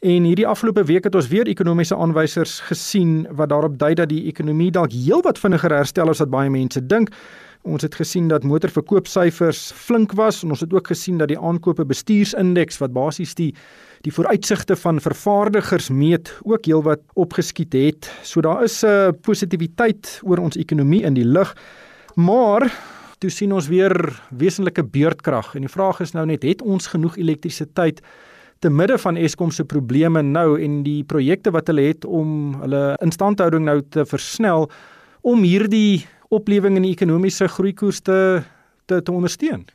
En 0.06 0.24
hierdie 0.24 0.48
afgelope 0.48 0.84
week 0.84 1.08
het 1.08 1.16
ons 1.16 1.28
weer 1.28 1.48
ekonomiese 1.48 1.96
aanwysers 1.96 2.60
gesien 2.68 3.26
wat 3.32 3.50
daarop 3.50 3.80
dui 3.80 3.96
dat 3.96 4.10
die 4.10 4.28
ekonomie 4.30 4.70
dalk 4.72 4.92
heelwat 4.94 5.40
vinniger 5.40 5.74
herstel 5.74 6.10
as 6.10 6.20
wat 6.22 6.30
baie 6.30 6.52
mense 6.54 6.84
dink. 6.86 7.10
Ons 7.68 7.84
het 7.84 7.96
gesien 8.00 8.30
dat 8.32 8.46
motorverkoopsyfers 8.48 9.72
flink 9.76 10.14
was 10.16 10.40
en 10.44 10.54
ons 10.56 10.64
het 10.64 10.74
ook 10.74 10.88
gesien 10.88 11.18
dat 11.20 11.28
die 11.28 11.40
aankope 11.40 11.84
bestuursindeks 11.86 12.80
wat 12.80 12.96
basies 12.96 13.36
die 13.36 13.52
die 14.06 14.14
vooruitsigte 14.14 14.76
van 14.78 15.02
vervaardigers 15.02 15.90
meet 15.90 16.30
ook 16.46 16.70
heelwat 16.70 17.02
opgeskiet 17.18 17.74
het. 17.74 18.08
So 18.24 18.42
daar 18.42 18.64
is 18.64 18.84
'n 18.84 18.88
uh, 18.88 19.10
positiwiteit 19.22 20.22
oor 20.24 20.38
ons 20.38 20.56
ekonomie 20.56 21.04
in 21.04 21.14
die 21.14 21.26
lig. 21.26 21.56
Maar 22.16 22.72
toe 23.20 23.30
sien 23.30 23.54
ons 23.54 23.68
weer 23.68 24.22
wesenlike 24.30 24.84
beurtkrag 24.84 25.56
en 25.56 25.62
die 25.62 25.72
vraag 25.74 26.00
is 26.00 26.14
nou 26.14 26.26
net 26.26 26.44
het 26.44 26.62
ons 26.62 26.88
genoeg 26.88 27.18
elektrisiteit 27.18 28.02
te 28.60 28.70
midde 28.70 28.98
van 28.98 29.18
Eskom 29.18 29.52
se 29.52 29.66
probleme 29.66 30.22
nou 30.22 30.62
en 30.62 30.84
die 30.84 31.04
projekte 31.04 31.52
wat 31.52 31.68
hulle 31.68 31.82
het 31.82 32.06
om 32.06 32.56
hulle 32.62 32.98
instandhouding 33.06 33.66
nou 33.66 33.82
te 33.90 34.06
versnel 34.06 34.70
om 35.22 35.44
hierdie 35.44 36.06
oplewing 36.30 36.76
in 36.76 36.84
die 36.84 36.94
ekonomiese 36.96 37.48
groeikoers 37.48 38.02
te 38.02 38.44
te, 38.88 39.02
te 39.04 39.12
ondersteun. 39.12 39.66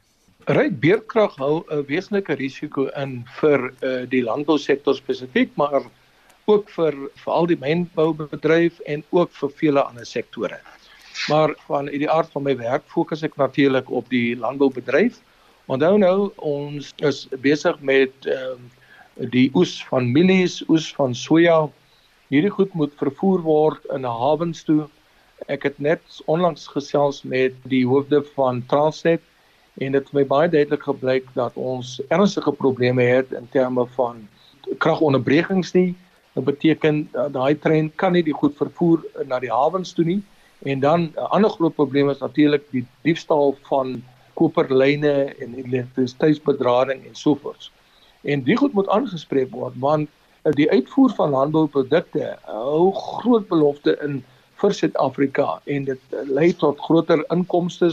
Ryk 0.51 0.79
beerkrag 0.83 1.37
hou 1.39 1.63
'n 1.71 1.85
wesenlike 1.87 2.35
risiko 2.35 2.89
in 2.99 3.23
vir 3.39 3.71
uh, 3.71 4.03
die 4.11 4.23
landbousektor 4.23 4.95
spesifiek, 4.95 5.51
maar 5.57 5.85
ook 6.51 6.71
vir 6.71 6.97
veral 7.23 7.47
die 7.47 7.59
mynboubedryf 7.61 8.81
en 8.91 9.05
ook 9.11 9.31
vir 9.41 9.51
vele 9.61 9.83
ander 9.83 10.07
sektore. 10.07 10.59
Maar 11.29 11.55
van 11.69 11.89
uit 11.89 12.01
die 12.03 12.11
aard 12.11 12.33
van 12.33 12.43
my 12.43 12.57
werk 12.57 12.83
fokus 12.87 13.23
ek 13.23 13.37
natuurlik 13.37 13.91
op 13.91 14.09
die 14.11 14.35
landboubedryf. 14.37 15.21
Onthou 15.71 15.99
nou 15.99 16.33
ons 16.37 16.91
is 16.97 17.29
besig 17.45 17.79
met 17.81 18.27
uh, 18.27 18.57
die 19.17 19.51
oes 19.55 19.85
van 19.87 20.11
mielies, 20.13 20.63
oes 20.69 20.91
van 20.97 21.15
soja. 21.15 21.69
Hierdie 22.33 22.51
goed 22.51 22.75
moet 22.75 22.93
vervoer 22.99 23.45
word 23.47 23.87
in 23.95 24.05
hawens 24.09 24.65
toe. 24.65 24.89
Ek 25.47 25.63
het 25.63 25.79
net 25.79 26.21
onlangs 26.31 26.67
gesels 26.71 27.23
met 27.23 27.55
die 27.71 27.87
hoofde 27.87 28.23
van 28.35 28.63
Transnet 28.67 29.23
en 29.81 29.93
dit 29.97 30.05
het 30.05 30.13
my 30.13 30.25
baie 30.29 30.49
duidelik 30.49 30.83
gebleik 30.85 31.27
dat 31.35 31.57
ons 31.57 32.01
ernstige 32.09 32.53
probleme 32.53 33.03
het 33.03 33.33
in 33.33 33.49
terme 33.51 33.87
van 33.97 34.29
kragonderbrekings 34.79 35.73
nie. 35.73 35.95
Dit 36.35 36.45
beteken 36.45 37.09
dat 37.13 37.33
daai 37.33 37.59
trein 37.59 37.91
kan 37.97 38.13
nie 38.13 38.23
die 38.23 38.37
goed 38.37 38.57
vervoer 38.57 39.03
na 39.27 39.41
die 39.41 39.53
hawens 39.53 39.93
toe 39.97 40.05
nie. 40.05 40.23
En 40.63 40.81
dan 40.81 41.01
'n 41.17 41.31
ander 41.31 41.51
groot 41.51 41.75
probleem 41.75 42.11
is 42.11 42.19
natuurlik 42.19 42.65
die 42.71 42.87
diefstal 43.03 43.57
van 43.63 44.03
koperlyne 44.35 45.35
en 45.39 45.55
elektrisiteitsbedrading 45.55 47.07
en 47.07 47.15
so 47.15 47.35
voort. 47.35 47.71
En 48.23 48.43
die 48.43 48.57
goed 48.57 48.73
moet 48.73 48.89
aangespreek 48.89 49.51
word 49.51 49.75
want 49.79 50.09
die 50.43 50.71
uitvoer 50.71 51.11
van 51.15 51.31
landbouprodukte 51.31 52.39
hou 52.43 52.93
groot 52.95 53.49
belofte 53.49 53.99
in 54.03 54.25
vir 54.63 54.75
Suid-Afrika 54.79 55.61
en 55.67 55.87
dit 55.91 56.17
lei 56.31 56.53
tot 56.59 56.81
groter 56.87 57.25
inkomste 57.35 57.91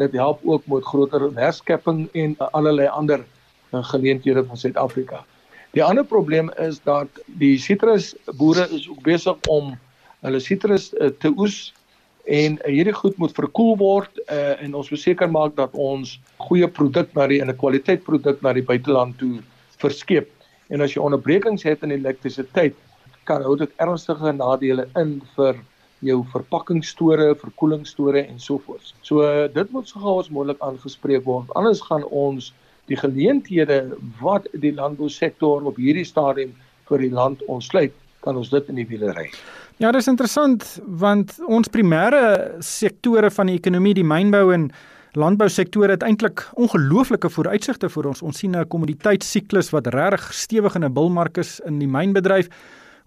dit 0.00 0.12
help 0.16 0.40
ook 0.48 0.66
met 0.66 0.84
groter 0.84 1.26
herskepping 1.36 2.08
en 2.12 2.36
allerlei 2.50 2.88
ander 2.88 3.20
uh, 3.20 3.84
geleenthede 3.92 4.44
van 4.46 4.56
Suid-Afrika. 4.56 5.24
Die 5.76 5.84
ander 5.84 6.04
probleem 6.04 6.50
is 6.58 6.80
dat 6.84 7.20
die 7.38 7.58
sitrusboere 7.58 8.66
is 8.74 8.88
ook 8.88 9.02
besig 9.06 9.36
om 9.48 9.76
hulle 10.24 10.40
sitrus 10.40 10.90
te 11.22 11.30
oes 11.36 11.70
en 12.30 12.58
hierdie 12.66 12.94
goed 12.94 13.16
moet 13.18 13.34
verkoel 13.34 13.76
word 13.80 14.20
uh, 14.26 14.56
en 14.62 14.74
ons 14.74 14.90
moet 14.90 15.00
seker 15.00 15.30
maak 15.30 15.56
dat 15.56 15.74
ons 15.74 16.18
goeie 16.48 16.68
produk 16.68 17.14
na 17.16 17.26
die 17.30 17.40
en 17.40 17.50
'n 17.50 17.56
kwaliteit 17.56 18.04
produk 18.04 18.42
na 18.42 18.52
die 18.52 18.66
buiteland 18.66 19.18
toe 19.18 19.40
verskeep. 19.80 20.28
En 20.70 20.80
as 20.80 20.94
jy 20.94 21.02
onderbrekings 21.02 21.62
het 21.62 21.82
in 21.82 21.90
elektrisiteit, 21.90 22.76
kan 23.24 23.42
dit 23.58 23.70
ernstige 23.76 24.32
nadele 24.32 24.88
in 24.96 25.20
vir 25.36 25.56
jou 26.00 26.20
verpakkingsstore, 26.32 27.34
verkoelingsstore 27.40 28.24
en 28.24 28.40
so 28.40 28.58
voort. 28.64 28.94
So 29.02 29.24
dit 29.52 29.72
moet 29.74 29.88
so 29.88 30.00
gou 30.00 30.18
as 30.20 30.30
moontlik 30.32 30.60
aangespreek 30.64 31.24
word. 31.24 31.50
Anders 31.58 31.82
gaan 31.84 32.04
ons 32.04 32.52
die 32.90 32.98
geleenthede 32.98 33.96
wat 34.20 34.48
die 34.52 34.72
landbousektor 34.74 35.66
op 35.68 35.78
hierdie 35.78 36.06
stadium 36.08 36.54
vir 36.88 37.04
die 37.04 37.12
land 37.14 37.42
ontsluit, 37.46 37.94
kan 38.24 38.36
ons 38.36 38.50
dit 38.50 38.70
in 38.72 38.80
die 38.80 38.86
wiele 38.88 39.12
ry. 39.14 39.28
Ja, 39.80 39.92
dis 39.92 40.10
interessant 40.10 40.64
want 41.00 41.36
ons 41.48 41.70
primêre 41.72 42.60
sektore 42.64 43.30
van 43.32 43.52
die 43.52 43.60
ekonomie, 43.60 43.94
die 43.96 44.06
mynbou 44.06 44.50
en 44.52 44.70
landbousektor 45.18 45.90
het 45.90 46.04
eintlik 46.06 46.42
ongelooflike 46.60 47.30
vooruitsigte 47.32 47.88
vir 47.90 48.10
ons. 48.10 48.22
Ons 48.22 48.38
sien 48.38 48.56
'n 48.56 48.68
kommoditeitssiklus 48.68 49.72
wat 49.72 49.86
regtig 49.86 50.32
stewig 50.32 50.74
in 50.76 50.84
'n 50.84 50.92
bulmark 50.92 51.38
is 51.38 51.60
in 51.66 51.78
die 51.78 51.88
mynbedryf. 51.88 52.48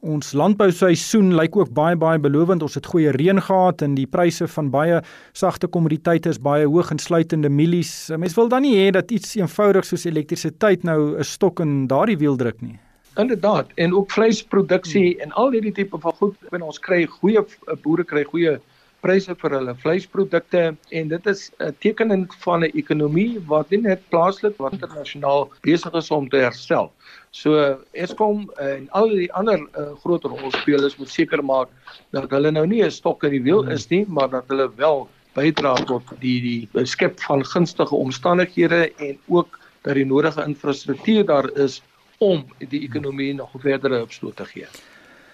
Ons 0.03 0.33
landbouseisoen 0.35 1.29
lyk 1.31 1.53
ook 1.55 1.69
baie 1.71 1.95
baie 1.95 2.19
belovend. 2.19 2.63
Ons 2.65 2.73
het 2.75 2.89
goeie 2.91 3.11
reën 3.15 3.39
gehad 3.39 3.81
en 3.85 3.93
die 3.95 4.07
pryse 4.07 4.49
van 4.51 4.67
baie 4.73 4.97
sagte 5.31 5.69
kommoditeite 5.71 6.33
is 6.33 6.41
baie 6.43 6.65
hoog 6.67 6.91
insluitende 6.91 7.47
mielies. 7.47 7.93
Mense 8.11 8.35
wil 8.35 8.51
dan 8.51 8.67
nie 8.67 8.73
hê 8.75 8.89
dat 8.91 9.13
iets 9.15 9.37
eenvoudig 9.39 9.87
soos 9.87 10.03
elektrisiteit 10.03 10.83
nou 10.83 11.15
'n 11.15 11.23
stok 11.23 11.63
in 11.63 11.87
daardie 11.87 12.17
wiel 12.19 12.35
druk 12.35 12.59
nie. 12.61 12.75
Inderdaad, 13.15 13.71
en 13.75 13.93
ook 13.93 14.11
vleisproduksie 14.11 15.13
hmm. 15.13 15.21
en 15.21 15.31
al 15.31 15.51
hierdie 15.51 15.71
tipe 15.71 15.97
van 15.97 16.13
goed, 16.19 16.35
wanneer 16.49 16.67
ons 16.67 16.79
kry 16.79 17.05
goeie 17.05 17.45
boere 17.83 18.03
kry 18.03 18.23
goeie 18.23 18.59
pryse 19.03 19.35
vir 19.41 19.55
hulle 19.57 19.75
vleisprodukte 19.83 20.75
en 20.99 21.07
dit 21.11 21.25
is 21.31 21.51
'n 21.59 21.75
tekening 21.79 22.27
van 22.43 22.63
'n 22.63 22.71
ekonomie 22.81 23.39
wat 23.47 23.69
nie 23.69 23.81
net 23.81 24.01
plaaslik 24.09 24.57
maar 24.59 24.73
internasionaal 24.73 25.49
besig 25.61 25.93
is 25.93 26.11
om 26.11 26.29
te 26.29 26.37
herstel. 26.37 26.91
So 27.33 27.57
Eskom 27.97 28.43
en 28.61 28.85
al 28.93 29.09
die 29.09 29.29
ander 29.33 29.57
uh, 29.57 29.87
groot 30.03 30.25
rolspelers 30.29 30.99
moet 30.99 31.09
seker 31.09 31.41
maak 31.41 31.71
dat 32.13 32.29
hulle 32.29 32.51
nou 32.53 32.65
nie 32.69 32.83
'n 32.85 32.93
stok 32.93 33.25
in 33.25 33.33
die 33.33 33.41
wiel 33.41 33.65
is 33.73 33.87
nie, 33.89 34.05
maar 34.07 34.29
dat 34.29 34.45
hulle 34.53 34.69
wel 34.77 35.07
bydra 35.33 35.73
tot 35.89 36.13
die 36.21 36.39
die 36.45 36.85
skep 36.85 37.17
van 37.25 37.41
gunstige 37.45 37.95
omstandighede 37.95 38.91
en 39.01 39.17
ook 39.27 39.59
dat 39.81 39.95
die 39.95 40.05
nodige 40.05 40.45
infrastruktuur 40.45 41.25
daar 41.25 41.49
is 41.57 41.81
om 42.19 42.45
die 42.59 42.83
ekonomie 42.85 43.33
nog 43.33 43.49
verdere 43.57 44.03
opstoot 44.05 44.35
te 44.35 44.45
gee. 44.45 44.67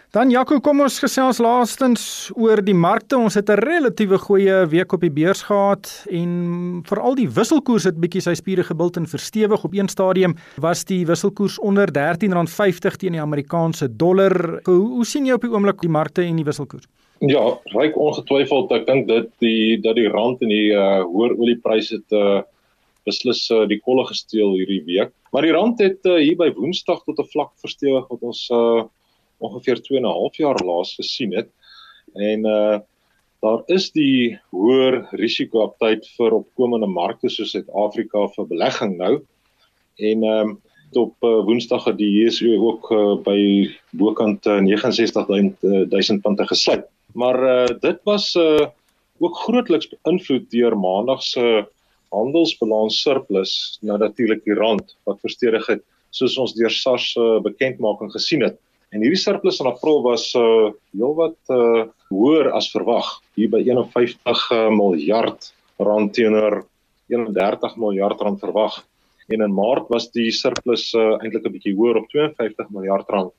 Dan 0.09 0.31
Jaco, 0.33 0.55
kom 0.57 0.79
ons 0.81 0.95
gesels 1.03 1.37
laastens 1.37 2.03
oor 2.33 2.63
die 2.65 2.73
markte. 2.73 3.13
Ons 3.13 3.35
het 3.37 3.49
'n 3.49 3.61
relatiewe 3.61 4.17
goeie 4.17 4.65
week 4.65 4.93
op 4.93 5.01
die 5.01 5.11
beurs 5.13 5.43
gehad 5.45 5.85
en 6.09 6.81
veral 6.83 7.13
die 7.15 7.29
wisselkoers 7.29 7.83
het 7.83 7.99
bietjie 8.01 8.21
sy 8.21 8.33
spiere 8.33 8.63
gebild 8.63 8.97
en 8.97 9.05
verstewig. 9.05 9.63
Op 9.63 9.73
een 9.73 9.87
stadium 9.87 10.35
was 10.57 10.83
die 10.83 11.05
wisselkoers 11.05 11.59
onder 11.59 11.87
R13.50 11.91 12.97
teen 12.97 13.11
die 13.11 13.21
Amerikaanse 13.21 13.87
dollar. 13.97 14.61
Hoe, 14.63 14.87
hoe 14.97 15.05
sien 15.05 15.25
jy 15.25 15.33
op 15.33 15.41
die 15.41 15.51
oomblik 15.51 15.79
die 15.81 15.89
markte 15.89 16.23
en 16.23 16.35
die 16.35 16.45
wisselkoers? 16.45 16.87
Ja, 17.19 17.59
ryk 17.65 17.95
ongetwyfeld. 17.95 18.71
Ek 18.71 18.87
dink 18.87 19.07
dit 19.07 19.29
die 19.39 19.77
dat 19.77 19.95
die 19.95 20.09
rand 20.09 20.41
en 20.41 20.49
die 20.49 20.73
uh, 20.73 21.03
hoër 21.05 21.37
oliepryse 21.37 21.95
het 22.01 22.11
uh, 22.11 22.41
beslis 23.05 23.47
uh, 23.51 23.67
die 23.67 23.79
kolle 23.79 24.07
gesteel 24.07 24.57
hierdie 24.57 24.83
week. 24.85 25.13
Maar 25.31 25.41
die 25.41 25.53
rand 25.53 25.79
het 25.79 26.01
uh, 26.05 26.17
hier 26.17 26.35
by 26.35 26.49
Woensdag 26.57 27.03
tot 27.05 27.19
'n 27.19 27.29
vlak 27.29 27.51
verstewig 27.61 28.09
wat 28.09 28.21
ons 28.21 28.49
uh, 28.49 28.89
ongeveer 29.39 29.81
2 29.81 29.97
en 29.99 30.05
'n 30.05 30.17
half 30.19 30.37
jaar 30.37 30.59
laas 30.65 30.95
gesien 30.95 31.35
het. 31.35 31.49
En 32.13 32.45
uh 32.45 32.79
daar 33.39 33.61
is 33.71 33.91
die 33.95 34.39
hoër 34.51 35.07
risiko 35.15 35.61
op 35.63 35.77
tyd 35.79 36.03
vir 36.17 36.33
opkomende 36.35 36.87
markte 36.87 37.29
soos 37.31 37.53
Suid-Afrika 37.55 38.25
vir 38.35 38.47
belegging 38.47 38.97
nou. 38.97 39.21
En 39.95 40.23
um, 40.23 40.57
op 40.91 41.15
uh, 41.23 41.43
Woensdag 41.47 41.85
het 41.85 41.97
die 41.97 42.09
JSE 42.09 42.57
ook 42.59 42.91
uh, 42.91 43.15
by 43.23 43.69
bokant 43.95 44.45
uh, 44.45 44.59
69000 44.59 46.21
punte 46.21 46.47
gesluit. 46.47 46.85
Maar 47.13 47.39
uh 47.43 47.79
dit 47.79 47.99
was 48.03 48.35
uh 48.35 48.67
ook 49.19 49.35
grootliks 49.35 49.89
beïnvloed 49.89 50.49
deur 50.51 50.77
maandag 50.79 51.23
se 51.23 51.65
handelsbalans 52.11 53.01
surplus 53.01 53.77
na 53.81 53.97
natuurlik 53.97 54.43
die 54.43 54.55
rand 54.55 54.95
wat 55.03 55.19
verstewig 55.19 55.65
het 55.67 55.83
soos 56.15 56.37
ons 56.37 56.53
deur 56.57 56.71
SARS 56.71 57.11
se 57.13 57.19
uh, 57.21 57.41
bekendmaking 57.43 58.11
gesien 58.11 58.41
het. 58.47 58.57
En 58.89 59.03
hierdie 59.03 59.21
surplus 59.21 59.59
in 59.61 59.69
April 59.69 60.01
was 60.05 60.31
uh 60.37 60.69
heelwat 60.97 61.37
uh 61.53 61.85
hoër 62.09 62.51
as 62.57 62.71
verwag, 62.73 63.07
hier 63.37 63.49
by 63.53 63.61
51 63.61 64.45
uh, 64.55 64.69
miljard 64.73 65.51
rand 65.77 66.13
teenoor 66.17 66.63
31 67.13 67.75
miljard 67.77 68.21
rand 68.21 68.41
verwag. 68.41 68.79
En 69.29 69.45
in 69.45 69.53
Maart 69.53 69.91
was 69.93 70.09
die 70.15 70.31
surplus 70.33 70.89
uh 70.97 71.19
eintlik 71.21 71.45
'n 71.45 71.53
bietjie 71.53 71.75
hoër 71.77 72.01
op 72.01 72.09
52 72.09 72.73
miljard 72.73 73.09
rand. 73.13 73.33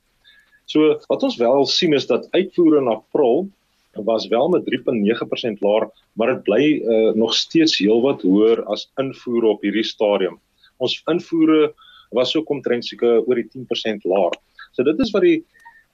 So 0.71 0.95
wat 1.11 1.23
ons 1.27 1.35
wel 1.35 1.65
sien 1.67 1.93
is 1.93 2.07
dat 2.07 2.29
uitvoere 2.31 2.79
in 2.79 2.87
April 2.87 3.49
was 3.93 4.27
wel 4.31 4.47
met 4.49 4.63
3.9% 4.63 5.59
laer, 5.59 5.89
maar 6.13 6.27
dit 6.27 6.43
bly 6.43 6.63
uh, 6.79 7.11
nog 7.13 7.33
steeds 7.35 7.77
heelwat 7.77 8.21
hoër 8.21 8.63
as 8.71 8.87
invoere 8.95 9.51
op 9.51 9.61
hierdie 9.61 9.83
stadium. 9.83 10.39
Ons 10.79 11.01
invoere 11.11 11.73
was 12.15 12.35
ook 12.35 12.49
omtrent 12.49 12.85
seker 12.85 13.19
oor 13.27 13.35
die 13.35 13.49
10% 13.51 14.07
laer. 14.07 14.37
So 14.71 14.83
dit 14.87 14.99
is 15.03 15.11
wat 15.15 15.25
die 15.25 15.39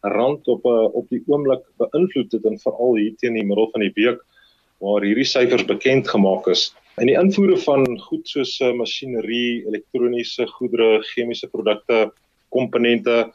rand 0.02 0.48
op 0.48 0.66
uh, 0.66 0.88
op 0.94 1.08
die 1.10 1.24
oomblik 1.26 1.64
beïnvloed 1.82 2.36
het 2.36 2.46
en 2.46 2.60
veral 2.62 3.00
hier 3.00 3.16
teen 3.22 3.38
die 3.38 3.46
middel 3.46 3.70
van 3.74 3.86
die 3.86 3.94
week 3.96 4.22
waar 4.84 5.02
hierdie 5.02 5.26
syfers 5.26 5.66
bekend 5.66 6.08
gemaak 6.08 6.48
is. 6.54 6.70
En 7.02 7.10
die 7.10 7.18
invoere 7.18 7.58
van 7.64 7.86
goed 8.06 8.30
soos 8.30 8.54
uh, 8.62 8.72
masjinerie, 8.78 9.66
elektroniese 9.70 10.46
goedere, 10.58 11.02
chemiese 11.14 11.50
produkte, 11.50 12.12
komponente 12.54 13.26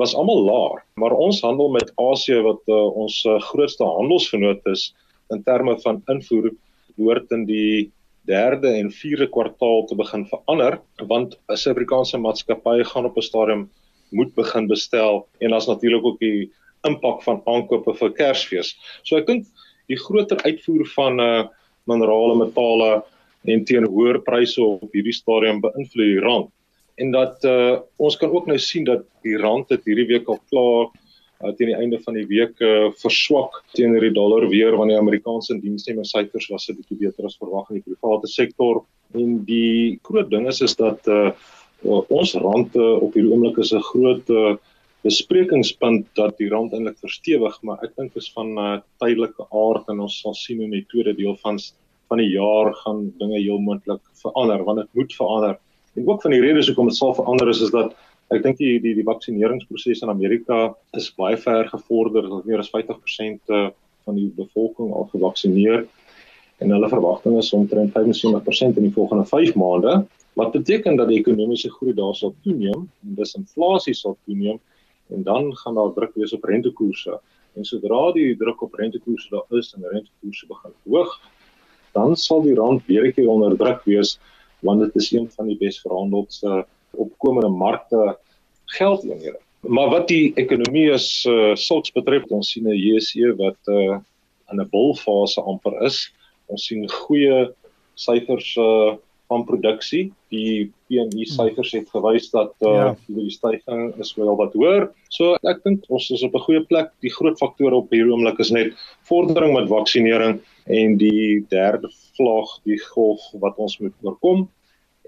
was 0.00 0.14
almal 0.16 0.40
laag, 0.46 0.80
maar 0.96 1.12
ons 1.12 1.42
handel 1.44 1.68
met 1.74 1.92
Asië 2.00 2.40
wat 2.46 2.62
uh, 2.72 2.80
ons 3.04 3.20
grootste 3.50 3.84
handelsvernoot 3.84 4.64
is 4.72 4.90
in 5.34 5.42
terme 5.44 5.76
van 5.84 6.00
invoer 6.08 6.50
behoort 6.96 7.30
in 7.36 7.44
die 7.48 7.90
derde 8.28 8.72
en 8.78 8.90
vierde 8.92 9.28
kwartaal 9.32 9.84
te 9.88 9.96
begin 9.96 10.26
verander 10.28 10.78
want 11.12 11.36
'n 11.36 11.56
Suid-Afrikaanse 11.56 12.18
maatskappy 12.18 12.82
gaan 12.92 13.08
op 13.08 13.16
'n 13.16 13.28
stadium 13.28 13.68
moet 14.12 14.34
begin 14.34 14.68
bestel 14.68 15.26
en 15.40 15.52
as 15.56 15.68
natuurlik 15.68 16.04
ook 16.04 16.20
die 16.20 16.50
impak 16.88 17.22
van 17.26 17.42
aankope 17.46 17.94
vir 17.98 18.12
Kersfees. 18.16 18.74
So 19.04 19.18
ek 19.20 19.26
dink 19.28 19.48
die 19.90 19.98
groter 20.00 20.40
uitvoer 20.46 20.86
van 20.96 21.20
uh 21.20 21.48
minerale 21.88 22.36
metale 22.38 22.90
en 23.50 23.64
teen 23.66 23.86
hoër 23.88 24.20
pryse 24.22 24.60
op 24.62 24.92
hierdie 24.94 25.16
stadium 25.16 25.62
beïnvloed 25.64 26.10
die 26.12 26.20
rand. 26.22 26.50
En 27.00 27.12
dat 27.16 27.44
uh 27.48 27.80
ons 27.98 28.16
kan 28.20 28.30
ook 28.30 28.46
nou 28.46 28.58
sien 28.58 28.84
dat 28.84 29.06
die 29.26 29.38
rand 29.40 29.72
het 29.72 29.86
hierdie 29.88 30.08
week 30.12 30.28
al 30.28 30.40
klaar 30.52 30.90
uh, 31.40 31.52
teen 31.56 31.72
die 31.72 31.78
einde 31.78 32.00
van 32.04 32.18
die 32.18 32.26
week 32.28 32.60
uh, 32.64 32.90
verswak 33.00 33.62
teenoor 33.76 34.04
die 34.04 34.14
dollar 34.16 34.46
weer 34.52 34.76
wanneer 34.76 34.98
die 34.98 35.04
Amerikaanse 35.06 35.56
diensneme 35.62 36.04
syfers 36.04 36.50
was 36.52 36.68
'n 36.68 36.76
bietjie 36.76 37.00
beter 37.00 37.24
as 37.26 37.38
verwag 37.40 37.70
in 37.70 37.80
die 37.80 37.96
private 37.96 38.28
sektor. 38.28 38.84
En 39.14 39.44
die 39.44 39.98
groot 40.02 40.30
ding 40.30 40.46
is 40.48 40.60
is 40.60 40.76
dat 40.76 41.06
uh, 41.08 41.32
ons 41.82 42.34
rand 42.34 42.76
uh, 42.76 42.96
op 43.02 43.14
hierdie 43.14 43.32
oomblik 43.32 43.58
is 43.58 43.72
'n 43.72 43.80
groot 43.92 44.30
uh, 44.30 44.56
besprekingspunt 45.02 46.06
dat 46.14 46.36
die 46.38 46.48
rand 46.48 46.72
eintlik 46.72 46.98
verstewig, 47.00 47.56
maar 47.62 47.78
ek 47.82 47.96
dink 47.96 48.16
is 48.16 48.28
van 48.32 48.58
uh, 48.58 48.80
tydelike 49.00 49.46
aard 49.50 49.88
en 49.88 50.00
ons 50.00 50.20
sal 50.20 50.34
sien 50.34 50.60
in 50.60 50.70
die 50.70 50.84
tweede 50.88 51.14
deel 51.16 51.36
van 51.36 51.58
van 52.10 52.18
die 52.18 52.32
jaar 52.34 52.74
gaan 52.74 53.12
dinge 53.18 53.38
heel 53.38 53.58
moontlik 53.58 54.02
verander 54.22 54.64
want 54.64 54.78
dit 54.78 54.88
moet 54.98 55.12
verander. 55.14 55.58
En 55.94 56.08
ook 56.08 56.22
van 56.22 56.30
die 56.30 56.40
redes 56.40 56.66
hoekom 56.66 56.88
dit 56.90 56.96
sal 56.96 57.14
verander 57.14 57.48
is 57.48 57.60
is 57.60 57.70
dat 57.70 57.94
ek 58.30 58.42
dink 58.42 58.58
die 58.58 58.80
die 58.80 58.94
die 58.94 59.06
vaksineringsproses 59.06 60.02
in 60.02 60.10
Amerika 60.10 60.74
is 60.92 61.14
baie 61.14 61.36
ver 61.36 61.68
gevorder, 61.68 62.28
dat 62.28 62.44
meer 62.44 62.58
as 62.58 62.70
50% 62.70 63.40
van 64.04 64.14
die 64.14 64.30
bevolking 64.36 64.92
al 64.92 65.08
gevaksinereer 65.12 65.86
en 66.60 66.70
hulle 66.74 66.88
verwagting 66.88 67.38
is 67.38 67.52
omtrent 67.56 67.94
75% 67.96 68.76
in 68.76 68.88
die 68.88 68.96
volgende 68.96 69.24
5 69.24 69.54
maande 69.54 70.04
wat 70.40 70.54
beteken 70.56 70.96
dat 70.96 71.08
die 71.08 71.20
ekonomiese 71.20 71.70
groei 71.76 71.94
daar 71.94 72.14
sal 72.16 72.34
toeneem? 72.44 72.86
En 73.04 73.16
dis 73.18 73.36
inflasie 73.38 73.94
sal 73.94 74.16
toeneem 74.24 74.60
en 75.14 75.26
dan 75.26 75.50
gaan 75.62 75.74
daar 75.74 75.92
druk 75.96 76.14
wees 76.14 76.32
op 76.36 76.44
rentekoerse. 76.44 77.18
En 77.58 77.66
sodra 77.66 78.12
die 78.16 78.36
druk 78.38 78.62
op 78.62 78.78
rentekoerse 78.78 79.28
daar 79.34 79.58
is 79.58 79.74
en 79.76 79.88
rentekoerse 79.90 80.46
begin 80.48 80.74
hoog 80.86 81.18
dan 81.92 82.16
sal 82.16 82.42
die 82.42 82.54
rand 82.54 82.86
weer 82.86 83.10
keer 83.12 83.28
onder 83.28 83.56
druk 83.58 83.84
wees 83.88 84.18
want 84.66 84.84
dit 84.84 84.96
is 85.02 85.10
een 85.12 85.28
van 85.34 85.48
die 85.48 85.56
bes 85.58 85.80
verhandelde 85.80 86.64
opkomende 86.90 87.48
markte 87.48 88.18
geldeenhede. 88.76 89.38
Maar 89.60 89.88
wat 89.88 90.08
die 90.08 90.32
ekonomie 90.40 90.90
is 90.92 91.24
uh, 91.28 91.54
sulks 91.56 91.92
betref 91.96 92.26
ons 92.28 92.50
sien 92.52 92.68
'n 92.68 92.76
JSE 92.76 93.34
wat 93.36 93.72
uh, 93.72 93.98
in 94.50 94.60
'n 94.60 94.68
bulfase 94.70 95.40
amper 95.40 95.76
is. 95.88 96.12
Ons 96.46 96.66
sien 96.66 96.88
goeie 96.88 97.52
syfers 97.94 98.56
uh, 98.56 98.96
van 99.30 99.46
produksie. 99.46 100.10
Die 100.34 100.70
PMI 100.90 101.26
syfers 101.30 101.72
het 101.76 101.90
gewys 101.94 102.28
dat 102.34 102.52
uh, 102.66 102.74
ja. 102.74 102.88
die 103.06 103.30
stygings 103.30 103.98
is 104.02 104.12
wel 104.18 104.34
wat 104.38 104.54
hoër. 104.58 104.88
So 105.14 105.36
ek 105.46 105.62
dink 105.66 105.86
ons 105.88 106.10
is 106.10 106.24
op 106.26 106.34
'n 106.34 106.46
goeie 106.46 106.62
plek. 106.66 106.90
Die 107.04 107.14
groot 107.14 107.38
faktore 107.38 107.78
op 107.78 107.94
hierdie 107.94 108.12
oomblik 108.12 108.42
is 108.42 108.50
net 108.50 108.74
vordering 109.10 109.54
met 109.54 109.70
vaksinering 109.70 110.40
en 110.66 110.96
die 110.98 111.46
derde 111.50 111.90
vlaag, 112.18 112.58
die 112.66 112.78
golf 112.90 113.22
wat 113.42 113.58
ons 113.58 113.78
moet 113.78 113.94
oorkom 114.02 114.48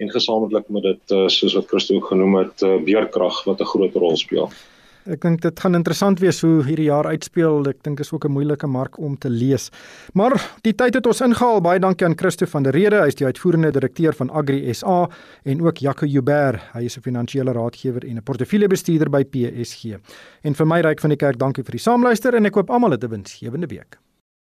en 0.00 0.10
gesamentlik 0.10 0.68
met 0.72 0.82
dit 0.82 1.14
uh, 1.14 1.26
soos 1.28 1.54
wat 1.58 1.68
Christo 1.68 2.00
genoem 2.00 2.38
het, 2.40 2.62
uh, 2.62 2.78
beerkrag 2.82 3.44
wat 3.44 3.60
'n 3.60 3.72
groot 3.74 3.94
rol 3.94 4.16
speel. 4.16 4.48
Ek 5.02 5.18
dink 5.18 5.40
dit 5.42 5.60
gaan 5.64 5.74
interessant 5.74 6.20
wees 6.22 6.38
hoe 6.44 6.60
hierdie 6.62 6.86
jaar 6.86 7.08
uitspeel. 7.10 7.64
Ek 7.66 7.80
dink 7.82 8.00
is 8.00 8.12
ook 8.12 8.24
'n 8.24 8.30
moeilike 8.30 8.66
mark 8.66 8.98
om 8.98 9.16
te 9.18 9.28
lees. 9.28 9.70
Maar 10.14 10.30
die 10.62 10.74
tyd 10.74 10.94
het 10.94 11.06
ons 11.06 11.20
ingehaal. 11.20 11.60
Baie 11.60 11.80
dankie 11.80 12.06
aan 12.06 12.16
Christo 12.16 12.46
van 12.46 12.62
der 12.62 12.72
Rede. 12.72 13.00
Hy 13.00 13.08
is 13.08 13.14
die 13.14 13.26
uitvoerende 13.26 13.72
direkteur 13.72 14.12
van 14.12 14.30
Agri 14.30 14.72
SA 14.72 15.08
en 15.44 15.60
ook 15.60 15.78
Jaco 15.78 16.06
Joubert. 16.06 16.60
Hy 16.72 16.84
is 16.84 16.96
'n 16.96 17.02
finansiële 17.02 17.52
raadgewer 17.52 18.04
en 18.04 18.16
'n 18.16 18.22
portefeuljebestuurder 18.22 19.10
by 19.10 19.24
PSG. 19.24 19.98
En 20.42 20.54
vir 20.54 20.66
my 20.66 20.80
ryk 20.80 21.00
van 21.00 21.10
die 21.10 21.16
kerk, 21.16 21.38
dankie 21.38 21.64
vir 21.64 21.72
die 21.72 21.80
saamluister 21.80 22.34
en 22.34 22.46
ek 22.46 22.54
hoop 22.54 22.70
almal 22.70 22.90
het 22.90 23.02
'n 23.02 23.08
winsgewende 23.08 23.66
week. 23.66 23.98